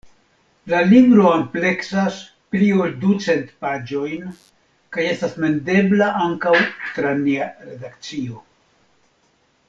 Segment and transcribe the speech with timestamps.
[0.71, 2.15] La libro ampleksas
[2.55, 4.25] pli ol ducent paĝojn,
[4.97, 6.55] kaj estas mendebla ankaŭ
[6.95, 8.41] tra nia redakcio.